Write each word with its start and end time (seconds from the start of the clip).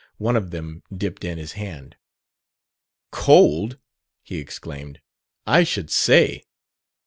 One 0.17 0.35
of 0.35 0.49
them 0.49 0.81
dipped 0.91 1.23
in 1.23 1.37
his 1.37 1.51
hand. 1.51 1.95
"Cold?" 3.11 3.77
he 4.23 4.39
exclaimed; 4.39 4.99
"I 5.45 5.63
should 5.63 5.91
say!" 5.91 6.43